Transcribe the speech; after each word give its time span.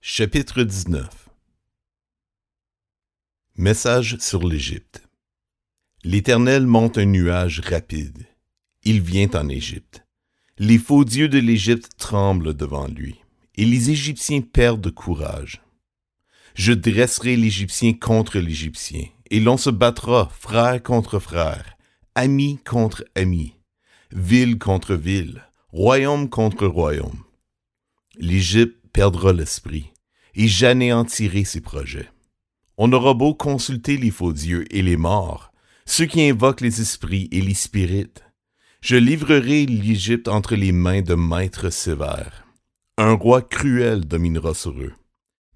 Chapitre 0.00 0.62
19 0.62 1.28
Message 3.56 4.16
sur 4.20 4.46
l'Égypte 4.46 5.02
L'Éternel 6.04 6.66
monte 6.68 6.98
un 6.98 7.04
nuage 7.04 7.58
rapide. 7.58 8.24
Il 8.84 9.02
vient 9.02 9.28
en 9.34 9.48
Égypte. 9.48 10.06
Les 10.56 10.78
faux 10.78 11.04
dieux 11.04 11.28
de 11.28 11.40
l'Égypte 11.40 11.90
tremblent 11.98 12.54
devant 12.54 12.86
lui, 12.86 13.16
et 13.56 13.64
les 13.64 13.90
Égyptiens 13.90 14.40
perdent 14.40 14.92
courage. 14.92 15.62
Je 16.54 16.72
dresserai 16.72 17.34
l'Égyptien 17.34 17.92
contre 17.92 18.38
l'Égyptien, 18.38 19.04
et 19.32 19.40
l'on 19.40 19.56
se 19.56 19.70
battra 19.70 20.28
frère 20.28 20.80
contre 20.80 21.18
frère, 21.18 21.76
ami 22.14 22.60
contre 22.64 23.04
ami, 23.16 23.54
ville 24.12 24.60
contre 24.60 24.94
ville, 24.94 25.42
royaume 25.70 26.28
contre 26.28 26.68
royaume. 26.68 27.24
L'Égypte 28.14 28.77
perdra 28.98 29.32
l'esprit, 29.32 29.92
et 30.34 30.48
j'anéantirai 30.48 31.44
ses 31.44 31.60
projets. 31.60 32.10
On 32.78 32.92
aura 32.92 33.14
beau 33.14 33.32
consulter 33.32 33.96
les 33.96 34.10
faux 34.10 34.32
dieux 34.32 34.64
et 34.74 34.82
les 34.82 34.96
morts, 34.96 35.52
ceux 35.86 36.06
qui 36.06 36.28
invoquent 36.28 36.62
les 36.62 36.80
esprits 36.80 37.28
et 37.30 37.40
les 37.40 37.54
spirites. 37.54 38.24
Je 38.80 38.96
livrerai 38.96 39.66
l'Égypte 39.66 40.26
entre 40.26 40.56
les 40.56 40.72
mains 40.72 41.02
de 41.02 41.14
maîtres 41.14 41.70
sévères. 41.70 42.44
Un 42.96 43.12
roi 43.12 43.40
cruel 43.40 44.04
dominera 44.04 44.52
sur 44.52 44.72
eux, 44.72 44.94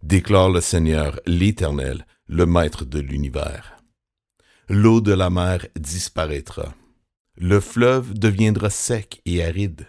déclare 0.05 0.51
le 0.51 0.61
Seigneur 0.61 1.19
l'Éternel, 1.27 2.07
le 2.29 2.47
Maître 2.47 2.85
de 2.85 3.01
l'univers. 3.01 3.77
L'eau 4.69 5.01
de 5.01 5.15
la 5.15 5.31
mer 5.31 5.67
disparaîtra. 5.75 6.77
Le 7.37 7.59
fleuve 7.59 8.15
deviendra 8.15 8.71
sec 8.71 9.21
et 9.27 9.43
aride. 9.43 9.89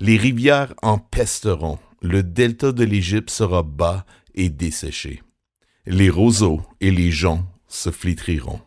Les 0.00 0.18
rivières 0.18 0.74
empesteront 0.82 1.78
le 2.04 2.22
delta 2.22 2.70
de 2.70 2.84
l'Égypte 2.84 3.30
sera 3.30 3.62
bas 3.62 4.04
et 4.34 4.50
desséché. 4.50 5.22
Les 5.86 6.10
roseaux 6.10 6.60
et 6.82 6.90
les 6.90 7.10
joncs 7.10 7.46
se 7.66 7.90
flétriront. 7.90 8.60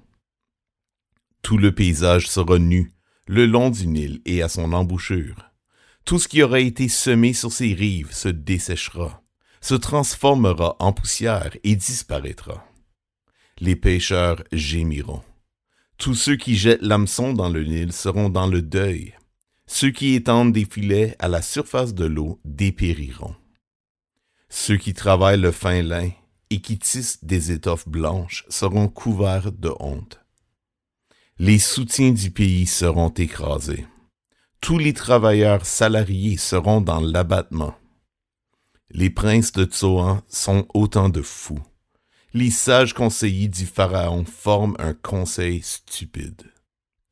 Tout 1.43 1.59
le 1.59 1.71
paysage 1.71 2.27
sera 2.27 2.57
nu 2.57 2.93
le 3.27 3.45
long 3.45 3.69
du 3.69 3.85
Nil 3.85 4.21
et 4.25 4.41
à 4.41 4.49
son 4.49 4.73
embouchure. 4.73 5.51
Tout 6.03 6.17
ce 6.17 6.27
qui 6.27 6.41
aura 6.41 6.59
été 6.59 6.87
semé 6.87 7.33
sur 7.33 7.51
ses 7.51 7.75
rives 7.75 8.11
se 8.11 8.29
desséchera, 8.29 9.21
se 9.61 9.75
transformera 9.75 10.75
en 10.79 10.91
poussière 10.91 11.55
et 11.63 11.75
disparaîtra. 11.75 12.65
Les 13.59 13.75
pêcheurs 13.75 14.43
gémiront. 14.51 15.21
Tous 15.99 16.15
ceux 16.15 16.37
qui 16.37 16.55
jettent 16.55 16.81
l'hameçon 16.81 17.33
dans 17.33 17.49
le 17.49 17.63
Nil 17.63 17.93
seront 17.93 18.29
dans 18.29 18.47
le 18.47 18.63
deuil, 18.63 19.13
ceux 19.67 19.91
qui 19.91 20.15
étendent 20.15 20.53
des 20.53 20.65
filets 20.65 21.15
à 21.19 21.27
la 21.27 21.41
surface 21.41 21.93
de 21.93 22.05
l'eau 22.05 22.39
dépériront. 22.45 23.35
Ceux 24.49 24.77
qui 24.77 24.93
travaillent 24.93 25.39
le 25.39 25.51
fin 25.51 25.83
lin 25.83 26.09
et 26.49 26.61
qui 26.61 26.79
tissent 26.79 27.23
des 27.23 27.51
étoffes 27.51 27.87
blanches 27.87 28.45
seront 28.49 28.87
couverts 28.87 29.51
de 29.51 29.71
honte. 29.79 30.21
Les 31.37 31.59
soutiens 31.59 32.11
du 32.11 32.31
pays 32.31 32.65
seront 32.65 33.09
écrasés. 33.09 33.85
Tous 34.61 34.77
les 34.77 34.93
travailleurs 34.93 35.65
salariés 35.65 36.37
seront 36.37 36.81
dans 36.81 37.01
l'abattement. 37.01 37.75
Les 38.89 39.09
princes 39.09 39.51
de 39.51 39.65
Tsoan 39.65 40.21
sont 40.29 40.65
autant 40.73 41.09
de 41.09 41.21
fous. 41.21 41.61
Les 42.33 42.51
sages 42.51 42.93
conseillers 42.93 43.49
du 43.49 43.65
Pharaon 43.65 44.25
forment 44.25 44.75
un 44.79 44.93
conseil 44.93 45.61
stupide. 45.61 46.51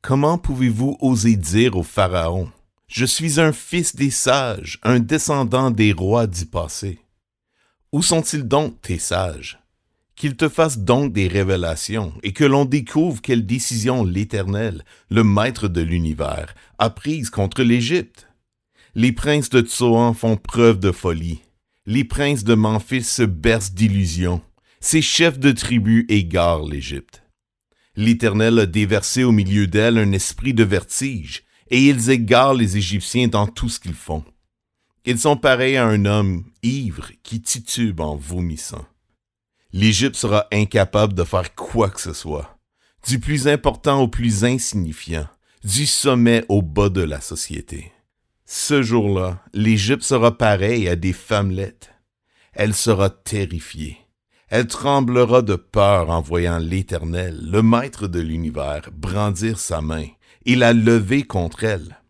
Comment 0.06 0.38
pouvez-vous 0.38 0.96
oser 1.00 1.34
dire 1.34 1.76
au 1.76 1.82
Pharaon, 1.82 2.48
Je 2.86 3.04
suis 3.04 3.40
un 3.40 3.50
fils 3.50 3.96
des 3.96 4.12
sages, 4.12 4.78
un 4.84 5.00
descendant 5.00 5.72
des 5.72 5.92
rois 5.92 6.28
du 6.28 6.46
passé. 6.46 7.00
Où 7.90 8.02
sont-ils 8.02 8.46
donc, 8.46 8.80
tes 8.82 9.00
sages? 9.00 9.58
Qu'ils 10.14 10.36
te 10.36 10.48
fassent 10.48 10.78
donc 10.78 11.12
des 11.12 11.26
révélations 11.26 12.12
et 12.22 12.32
que 12.32 12.44
l'on 12.44 12.66
découvre 12.66 13.20
quelle 13.20 13.44
décision 13.46 14.04
l'Éternel, 14.04 14.84
le 15.10 15.24
Maître 15.24 15.66
de 15.66 15.80
l'univers, 15.80 16.54
a 16.78 16.88
prise 16.88 17.28
contre 17.28 17.64
l'Égypte. 17.64 18.28
Les 18.94 19.10
princes 19.10 19.50
de 19.50 19.60
Tsoan 19.60 20.14
font 20.14 20.36
preuve 20.36 20.78
de 20.78 20.92
folie. 20.92 21.40
Les 21.84 22.04
princes 22.04 22.44
de 22.44 22.54
Memphis 22.54 23.02
se 23.02 23.24
bercent 23.24 23.72
d'illusions. 23.72 24.40
Ces 24.78 25.02
chefs 25.02 25.40
de 25.40 25.50
tribus 25.50 26.06
égarent 26.08 26.62
l'Égypte. 26.62 27.25
L'Éternel 27.96 28.58
a 28.58 28.66
déversé 28.66 29.24
au 29.24 29.32
milieu 29.32 29.66
d'elle 29.66 29.96
un 29.96 30.12
esprit 30.12 30.52
de 30.52 30.64
vertige, 30.64 31.44
et 31.70 31.82
ils 31.88 32.10
égarent 32.10 32.54
les 32.54 32.76
Égyptiens 32.76 33.28
dans 33.28 33.46
tout 33.46 33.68
ce 33.68 33.80
qu'ils 33.80 33.94
font. 33.94 34.24
Ils 35.06 35.18
sont 35.18 35.36
pareils 35.36 35.76
à 35.76 35.86
un 35.86 36.04
homme 36.04 36.44
ivre 36.62 37.10
qui 37.22 37.40
titube 37.40 38.00
en 38.00 38.16
vomissant. 38.16 38.84
L'Égypte 39.72 40.16
sera 40.16 40.46
incapable 40.52 41.14
de 41.14 41.24
faire 41.24 41.54
quoi 41.54 41.90
que 41.90 42.00
ce 42.00 42.12
soit, 42.12 42.58
du 43.06 43.18
plus 43.18 43.48
important 43.48 44.02
au 44.02 44.08
plus 44.08 44.44
insignifiant, 44.44 45.26
du 45.64 45.86
sommet 45.86 46.44
au 46.48 46.62
bas 46.62 46.88
de 46.88 47.02
la 47.02 47.20
société. 47.20 47.92
Ce 48.44 48.82
jour-là, 48.82 49.42
l'Égypte 49.52 50.02
sera 50.02 50.36
pareille 50.36 50.88
à 50.88 50.96
des 50.96 51.12
femmelettes. 51.12 51.92
Elle 52.52 52.74
sera 52.74 53.10
terrifiée. 53.10 53.98
Elle 54.48 54.68
tremblera 54.68 55.42
de 55.42 55.56
peur 55.56 56.10
en 56.10 56.20
voyant 56.20 56.58
l'Éternel, 56.58 57.36
le 57.50 57.62
Maître 57.62 58.06
de 58.06 58.20
l'univers, 58.20 58.90
brandir 58.92 59.58
sa 59.58 59.80
main 59.80 60.06
et 60.44 60.54
la 60.54 60.72
lever 60.72 61.24
contre 61.24 61.64
elle. 61.64 62.00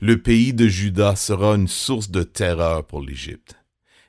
Le 0.00 0.20
pays 0.20 0.52
de 0.52 0.66
Juda 0.66 1.14
sera 1.14 1.54
une 1.54 1.68
source 1.68 2.10
de 2.10 2.24
terreur 2.24 2.84
pour 2.84 3.00
l'Égypte. 3.00 3.54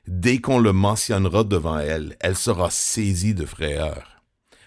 Dès 0.08 0.38
qu'on 0.38 0.58
le 0.58 0.72
mentionnera 0.72 1.44
devant 1.44 1.78
elle, 1.78 2.16
elle 2.18 2.36
sera 2.36 2.70
saisie 2.70 3.34
de 3.34 3.46
frayeur, 3.46 4.20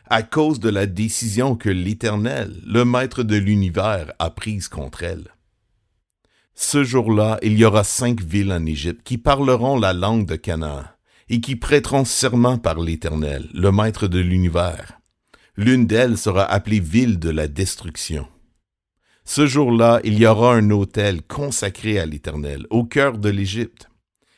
à 0.09 0.23
cause 0.23 0.61
de 0.61 0.69
la 0.69 0.85
décision 0.85 1.57
que 1.57 1.69
l'Éternel, 1.69 2.61
le 2.65 2.85
Maître 2.85 3.23
de 3.23 3.35
l'univers, 3.35 4.13
a 4.17 4.29
prise 4.29 4.69
contre 4.69 5.03
elle. 5.03 5.27
Ce 6.55 6.85
jour-là, 6.85 7.37
il 7.41 7.57
y 7.57 7.65
aura 7.65 7.83
cinq 7.83 8.21
villes 8.21 8.53
en 8.53 8.65
Égypte 8.65 9.01
qui 9.03 9.17
parleront 9.17 9.77
la 9.77 9.91
langue 9.91 10.25
de 10.25 10.37
Canaan 10.37 10.85
et 11.31 11.39
qui 11.39 11.55
prêteront 11.55 12.03
serment 12.03 12.57
par 12.57 12.77
l'Éternel, 12.77 13.47
le 13.53 13.71
Maître 13.71 14.07
de 14.07 14.19
l'univers. 14.19 14.99
L'une 15.55 15.87
d'elles 15.87 16.17
sera 16.17 16.43
appelée 16.43 16.81
ville 16.81 17.19
de 17.19 17.29
la 17.29 17.47
destruction. 17.47 18.27
Ce 19.23 19.47
jour-là, 19.47 20.01
il 20.03 20.19
y 20.19 20.25
aura 20.25 20.55
un 20.55 20.69
autel 20.71 21.21
consacré 21.23 21.99
à 21.99 22.05
l'Éternel, 22.05 22.67
au 22.69 22.83
cœur 22.83 23.17
de 23.17 23.29
l'Égypte, 23.29 23.87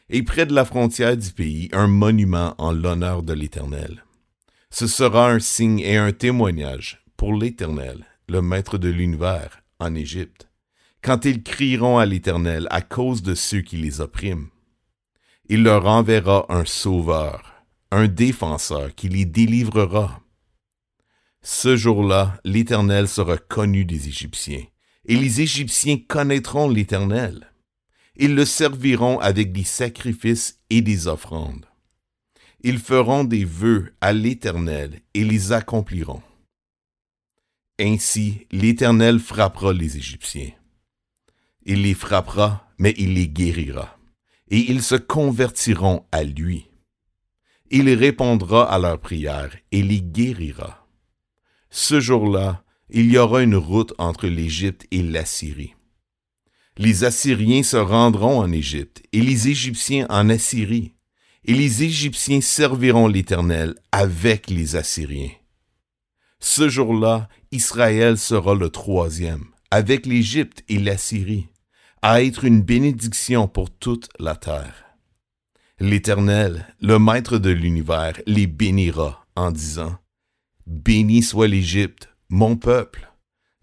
et 0.10 0.22
près 0.22 0.46
de 0.46 0.54
la 0.54 0.66
frontière 0.66 1.18
du 1.18 1.32
pays, 1.32 1.68
un 1.74 1.88
monument 1.88 2.54
en 2.60 2.72
l'honneur 2.72 3.24
de 3.24 3.34
l'Éternel. 3.34 4.04
Ce 4.70 4.86
sera 4.86 5.32
un 5.32 5.40
signe 5.40 5.80
et 5.80 5.98
un 5.98 6.12
témoignage 6.12 7.04
pour 7.18 7.34
l'Éternel, 7.34 8.06
le 8.30 8.44
Maître 8.44 8.78
de 8.78 8.90
l'univers, 8.90 9.64
en 9.80 9.96
Égypte, 9.96 10.48
quand 11.02 11.26
ils 11.26 11.42
crieront 11.42 11.98
à 11.98 12.06
l'Éternel 12.06 12.68
à 12.70 12.82
cause 12.82 13.24
de 13.24 13.34
ceux 13.34 13.62
qui 13.62 13.78
les 13.78 14.00
oppriment 14.00 14.50
il 15.54 15.62
leur 15.62 15.86
enverra 15.86 16.48
un 16.50 16.66
sauveur, 16.66 17.64
un 17.92 18.08
défenseur 18.08 18.96
qui 18.96 19.08
les 19.08 19.26
délivrera. 19.26 20.20
Ce 21.44 21.76
jour-là, 21.76 22.40
l'Éternel 22.44 23.08
sera 23.08 23.38
connu 23.38 23.86
des 23.86 24.08
Égyptiens, 24.08 24.64
et 25.06 25.16
les 25.16 25.42
Égyptiens 25.42 26.00
connaîtront 26.08 26.68
l'Éternel. 26.68 27.52
Ils 28.16 28.34
le 28.34 28.46
serviront 28.46 29.20
avec 29.20 29.52
des 29.52 29.64
sacrifices 29.64 30.60
et 30.72 30.82
des 30.82 31.08
offrandes. 31.08 31.68
Ils 32.62 32.80
feront 32.80 33.24
des 33.24 33.46
vœux 33.46 33.94
à 34.02 34.12
l'Éternel 34.12 35.02
et 35.14 35.24
les 35.24 35.52
accompliront. 35.52 36.24
Ainsi, 37.80 38.48
l'Éternel 38.52 39.20
frappera 39.20 39.72
les 39.72 39.98
Égyptiens. 39.98 40.54
Il 41.64 41.84
les 41.84 41.94
frappera, 41.94 42.68
mais 42.80 42.96
il 42.98 43.14
les 43.14 43.28
guérira 43.28 44.00
et 44.50 44.60
ils 44.72 44.84
se 44.84 44.96
convertiront 44.96 46.06
à 46.12 46.24
lui. 46.24 46.70
Il 47.72 47.90
répondra 47.90 48.72
à 48.72 48.78
leurs 48.78 49.00
prières 49.00 49.56
et 49.72 49.82
les 49.82 50.02
guérira. 50.02 50.88
Ce 51.70 52.00
jour-là, 52.00 52.64
il 52.90 53.12
y 53.12 53.18
aura 53.18 53.42
une 53.42 53.56
route 53.56 53.94
entre 53.98 54.28
l'Égypte 54.28 54.86
et 54.92 55.02
l'Assyrie. 55.02 55.74
Les 56.78 57.04
Assyriens 57.04 57.64
se 57.64 57.78
rendront 57.78 58.40
en 58.40 58.52
Égypte 58.52 59.02
et 59.12 59.22
les 59.22 59.48
Égyptiens 59.48 60.06
en 60.10 60.30
Assyrie, 60.30 60.94
et 61.46 61.54
les 61.54 61.84
Égyptiens 61.84 62.42
serviront 62.42 63.08
l'Éternel 63.08 63.76
avec 63.92 64.50
les 64.50 64.76
Assyriens. 64.76 65.32
Ce 66.40 66.70
jour-là, 66.70 67.30
Israël 67.52 68.18
sera 68.18 68.54
le 68.56 68.70
troisième, 68.70 69.46
avec 69.72 70.06
l'Égypte 70.06 70.64
et 70.70 70.78
l'Assyrie 70.78 71.48
à 72.06 72.22
être 72.22 72.44
une 72.44 72.62
bénédiction 72.62 73.48
pour 73.48 73.72
toute 73.72 74.10
la 74.20 74.36
terre. 74.36 74.84
L'Éternel, 75.80 76.68
le 76.82 77.00
Maître 77.00 77.38
de 77.38 77.50
l'univers, 77.50 78.20
les 78.28 78.46
bénira 78.46 79.26
en 79.38 79.52
disant, 79.52 79.98
Béni 80.68 81.24
soit 81.24 81.48
l'Égypte, 81.48 82.10
mon 82.28 82.58
peuple, 82.58 83.10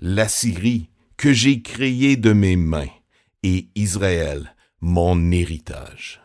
l'Assyrie, 0.00 0.88
que 1.18 1.34
j'ai 1.34 1.60
créée 1.60 2.16
de 2.16 2.32
mes 2.32 2.56
mains, 2.56 2.88
et 3.42 3.68
Israël, 3.74 4.56
mon 4.80 5.30
héritage. 5.30 6.19